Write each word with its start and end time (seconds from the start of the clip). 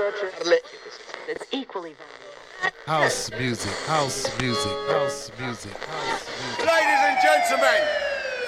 It's 0.00 1.44
equally 1.52 1.92
valuable. 1.92 2.80
House 2.86 3.30
music, 3.38 3.72
house 3.86 4.24
music, 4.40 4.72
house 4.88 5.30
music, 5.38 5.76
house 5.76 6.24
music. 6.24 6.58
Ladies 6.58 7.02
and 7.04 7.18
gentlemen, 7.20 7.80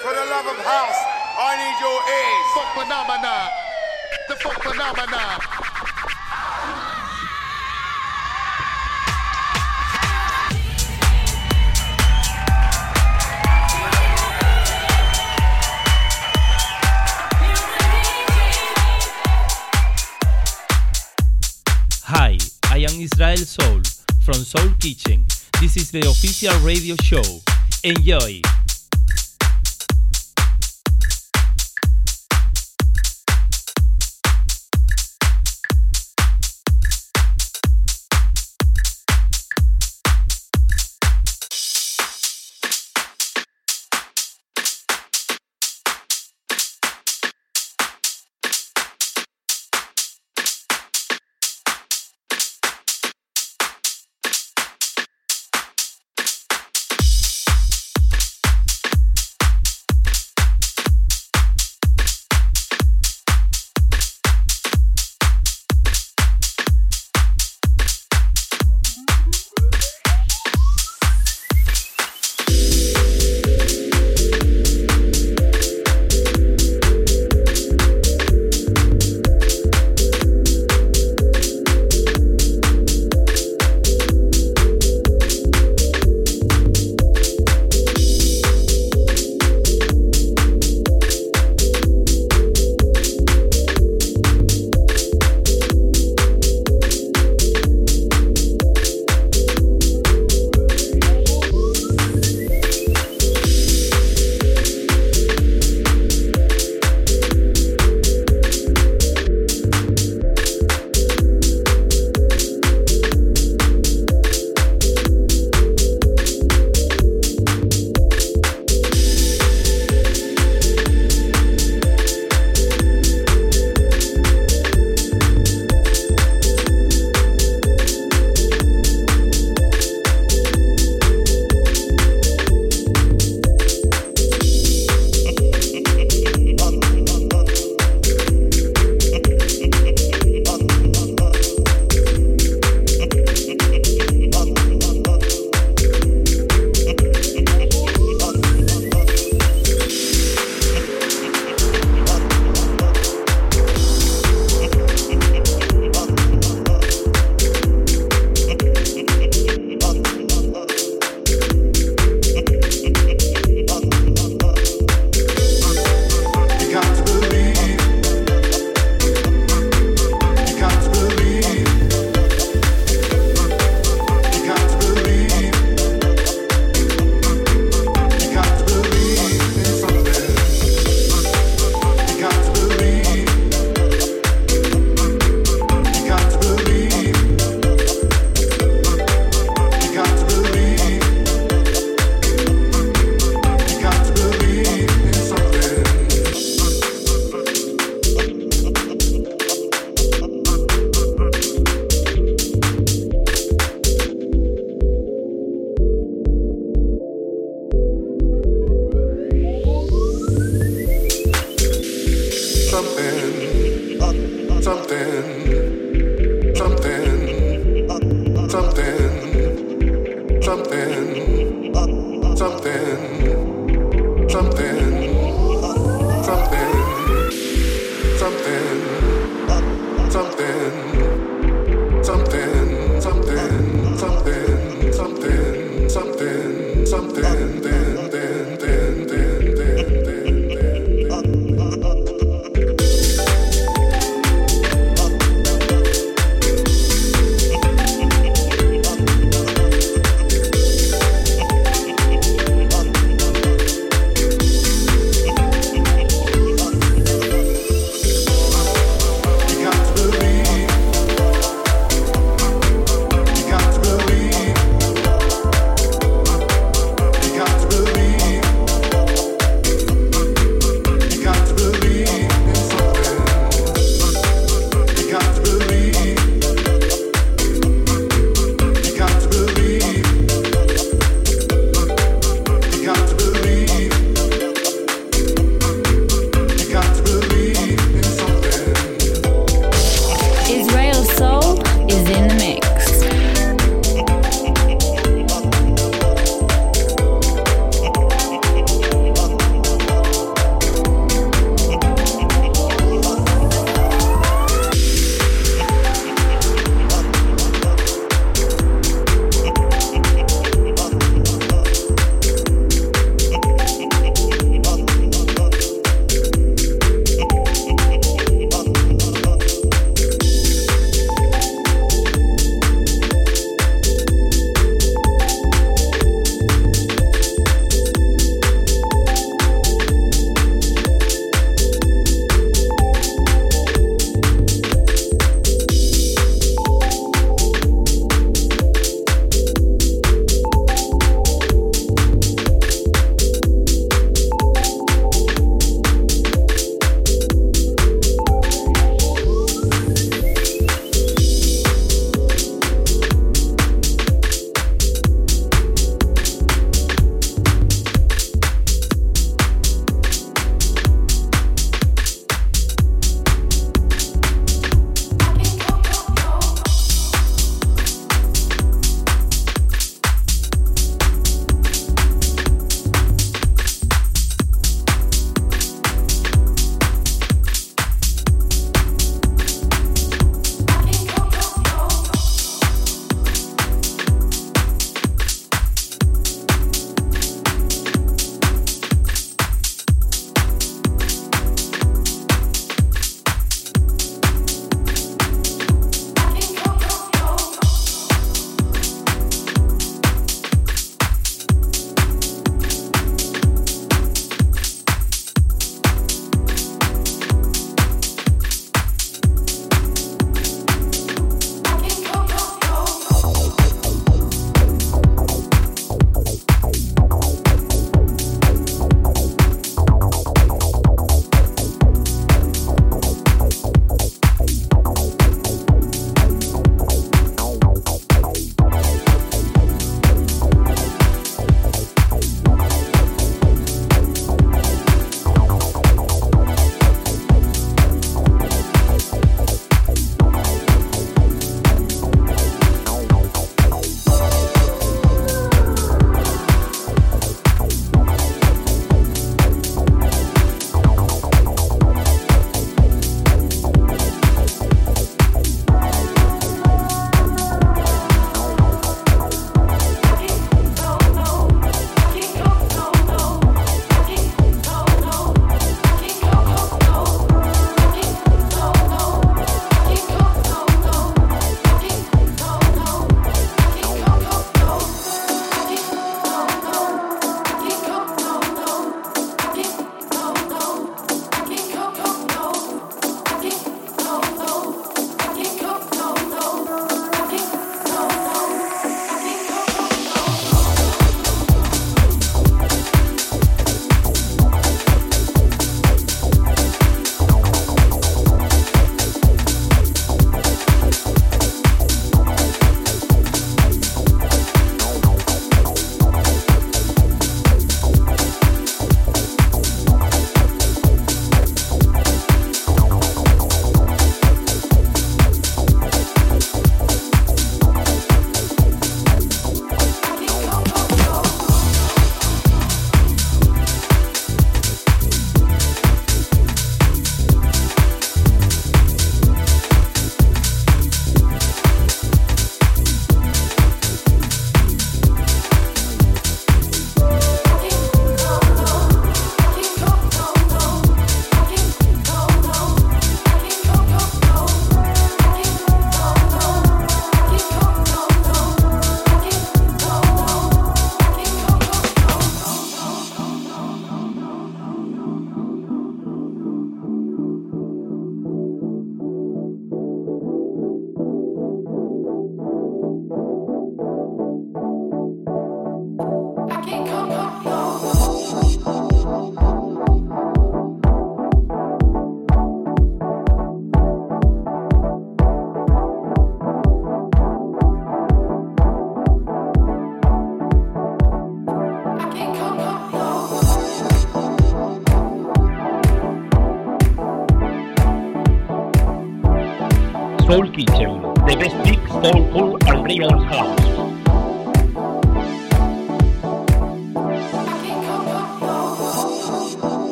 for 0.00 0.14
the 0.14 0.24
love 0.32 0.46
of 0.46 0.56
house, 0.64 1.00
I 1.36 1.52
need 1.60 1.76
your 1.84 2.00
ears. 2.08 2.46
Funk 2.56 2.70
phenomena. 2.80 3.50
The 4.28 4.36
Funk 4.36 4.62
phenomena. 4.62 5.61
Israel 23.22 23.46
Soul 23.46 23.82
from 24.20 24.34
Soul 24.34 24.70
Kitchen. 24.80 25.24
This 25.60 25.76
is 25.76 25.92
the 25.92 26.00
official 26.00 26.58
radio 26.66 26.96
show. 26.96 27.22
Enjoy! 27.84 28.42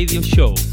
Radio 0.00 0.22
show. 0.22 0.69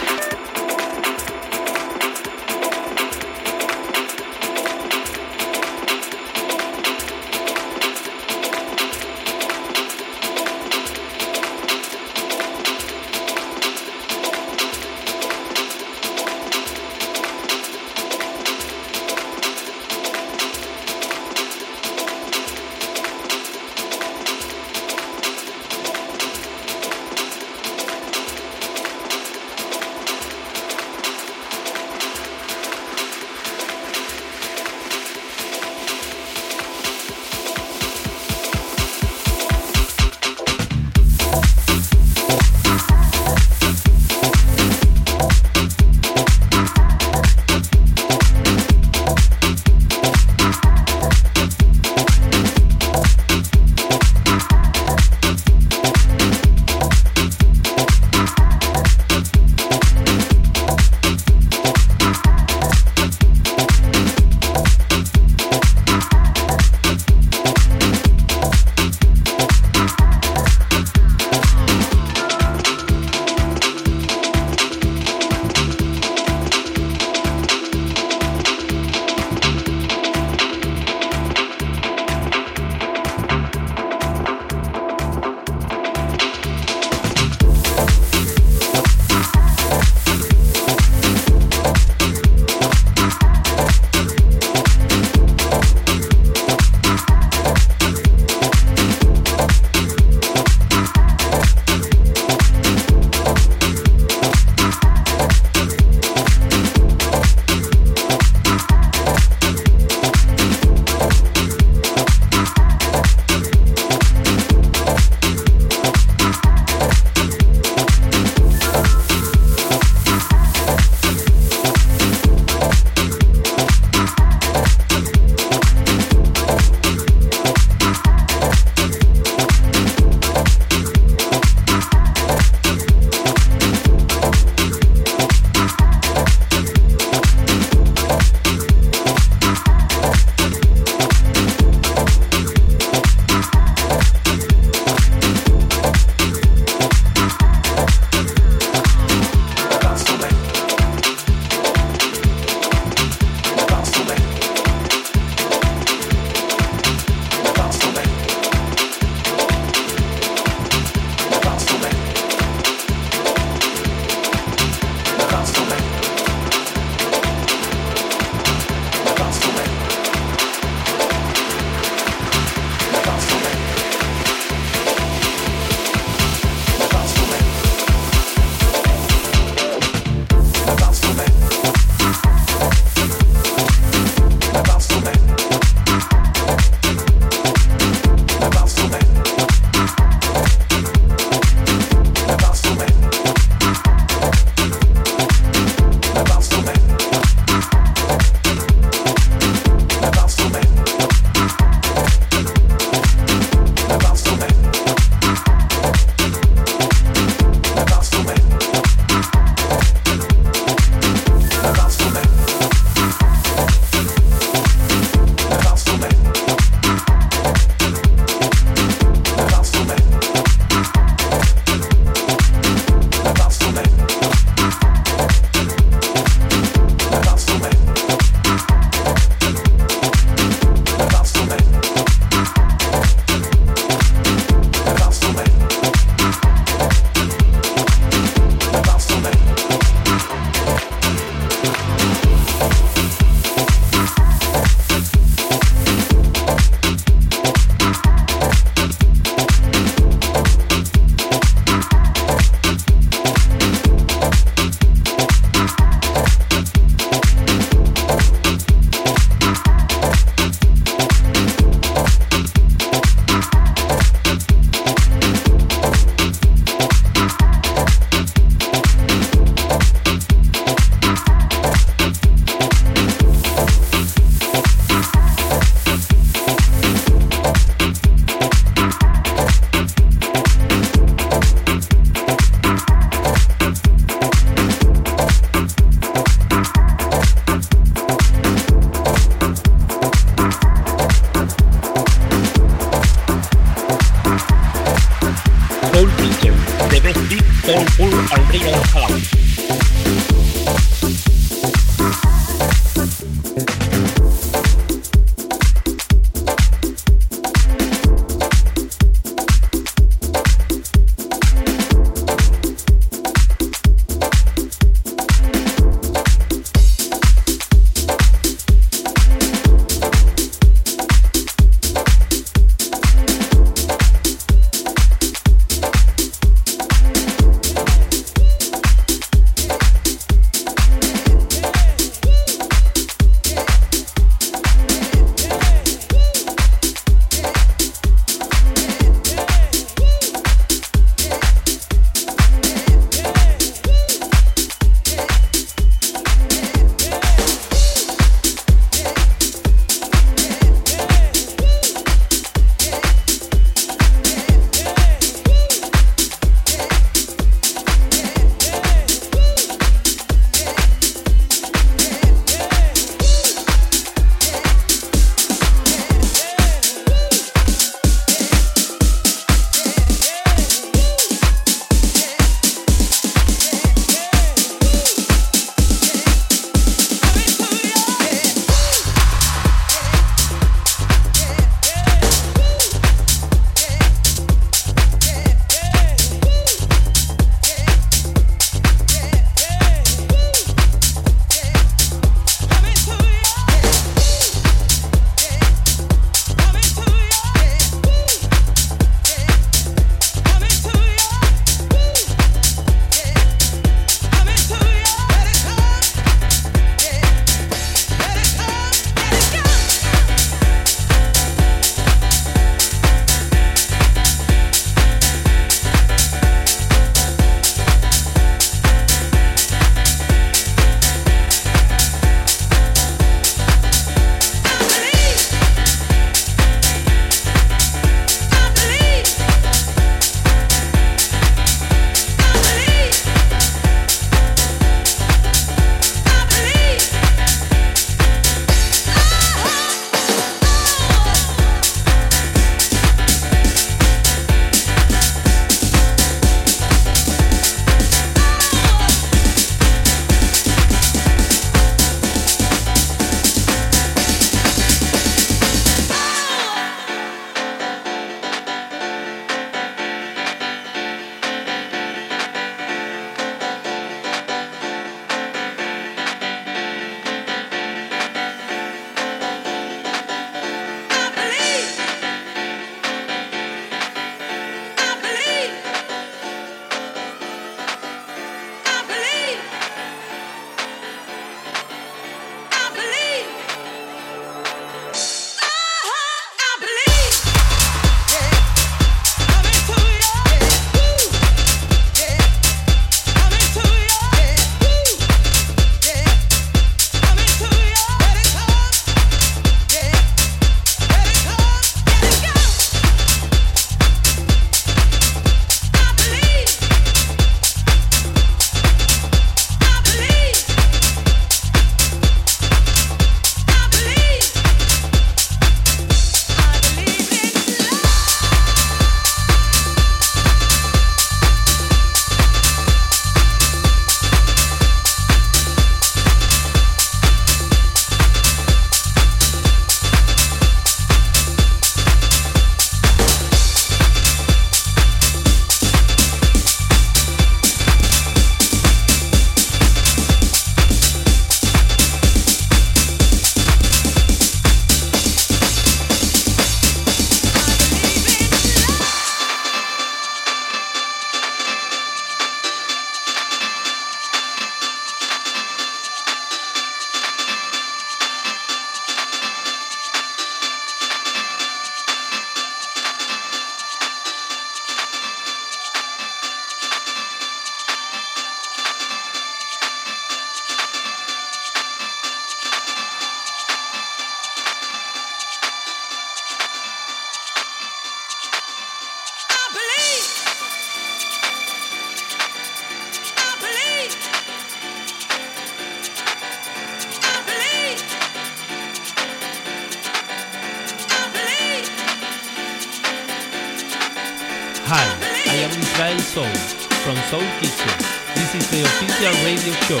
Radio 599.62 599.80
show. 599.82 600.00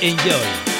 Enjoy. 0.00 0.71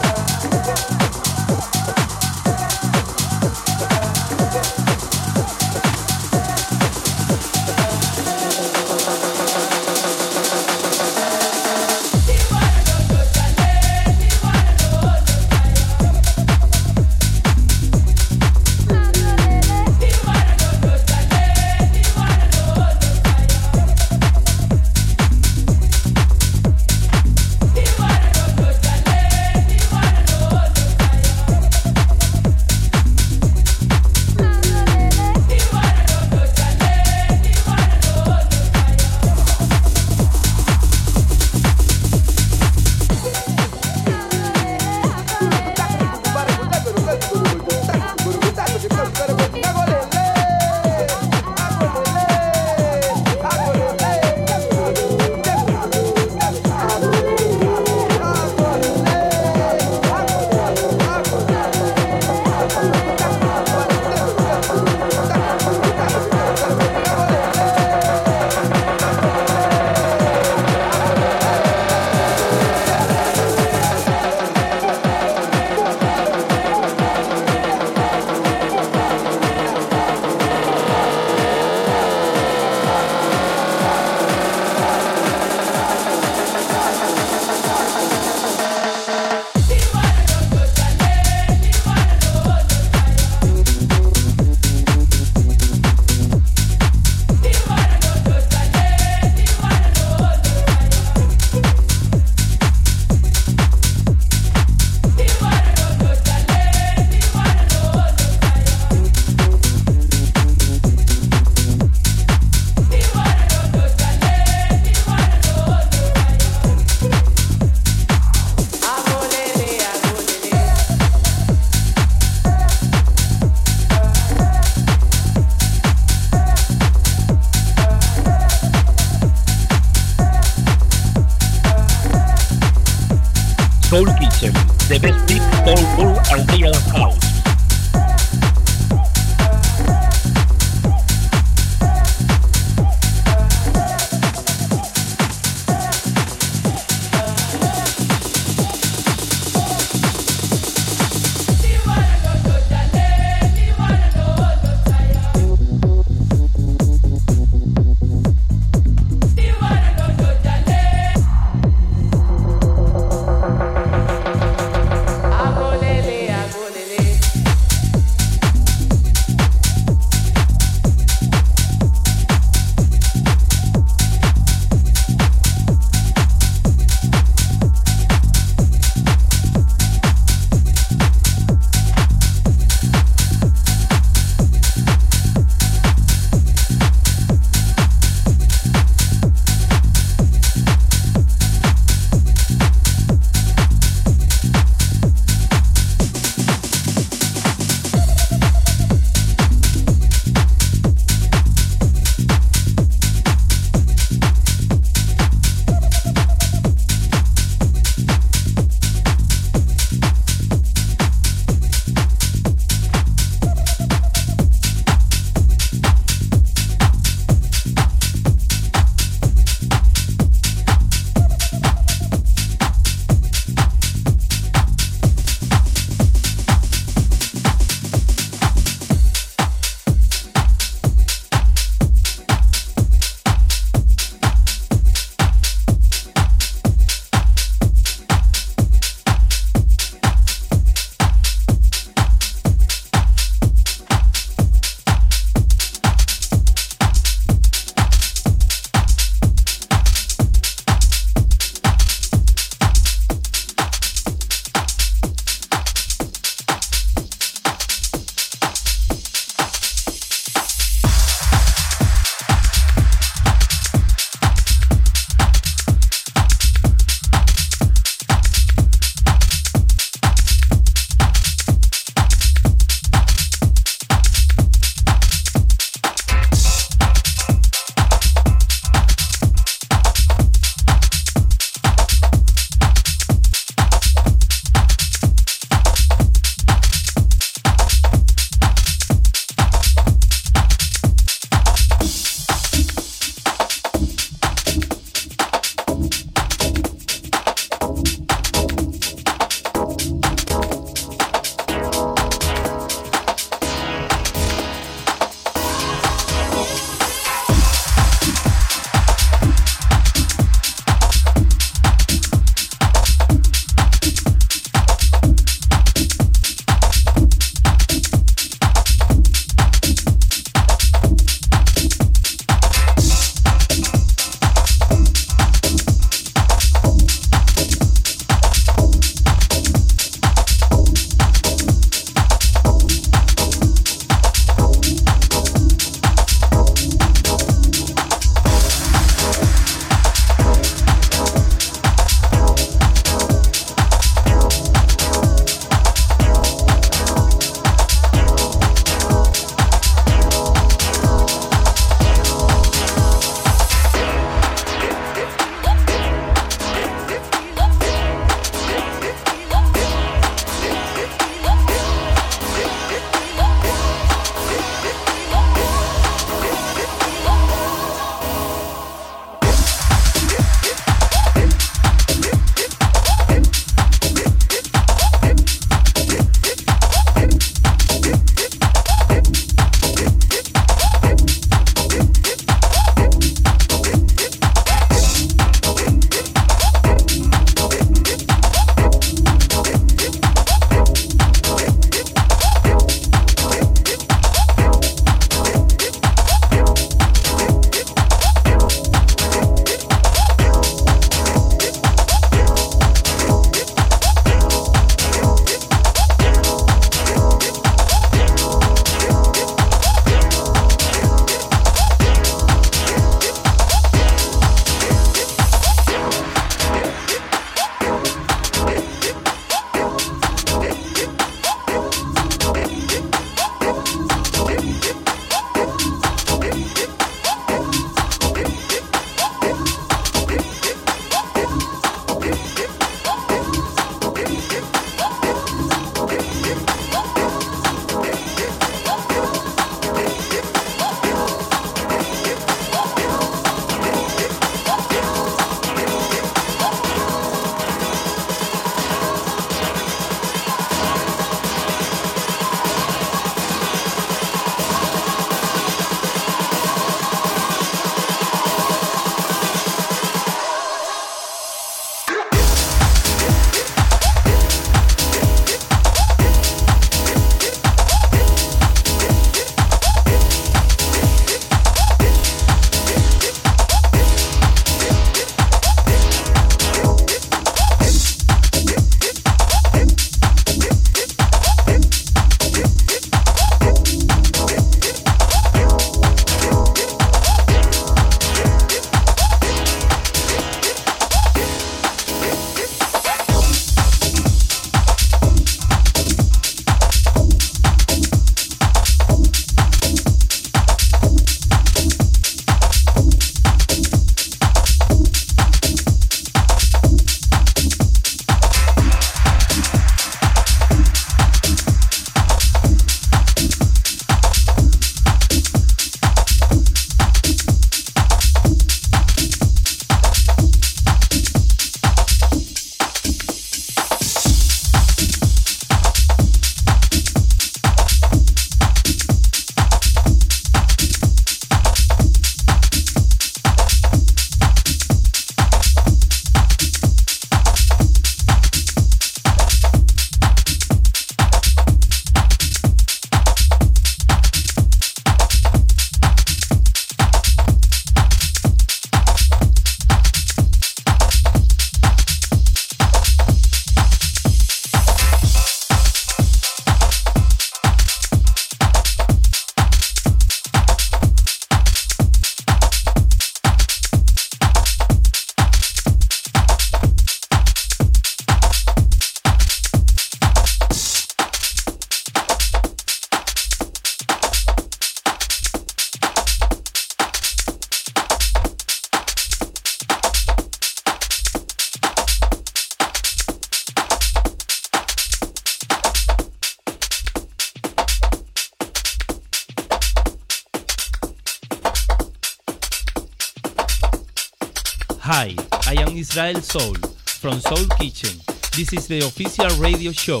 Hi, 594.88 595.16
I 595.48 595.60
am 595.60 595.76
Israel 595.76 596.22
Soul 596.22 596.54
from 596.84 597.18
Soul 597.18 597.44
Kitchen. 597.58 598.00
This 598.36 598.52
is 598.52 598.68
the 598.68 598.86
official 598.86 599.36
radio 599.40 599.72
show. 599.72 600.00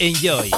Enjoy. 0.00 0.50